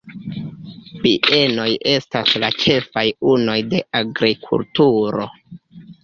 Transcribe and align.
Bienoj 1.01 1.65
estas 1.91 2.31
la 2.43 2.49
ĉefaj 2.63 3.03
unuoj 3.33 3.57
de 3.75 3.81
agrikulturo. 4.01 5.29